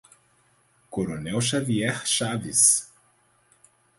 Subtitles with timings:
[0.89, 2.65] Coronel Xavier Chaves